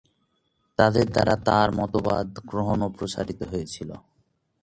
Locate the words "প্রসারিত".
2.97-3.39